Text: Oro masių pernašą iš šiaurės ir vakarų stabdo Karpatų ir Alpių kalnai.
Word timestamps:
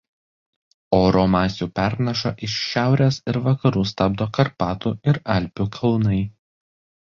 Oro 0.99 1.25
masių 1.33 1.67
pernašą 1.79 2.31
iš 2.47 2.55
šiaurės 2.69 3.19
ir 3.33 3.39
vakarų 3.49 3.85
stabdo 3.91 4.29
Karpatų 4.39 4.95
ir 5.13 5.21
Alpių 5.37 5.69
kalnai. 5.79 6.21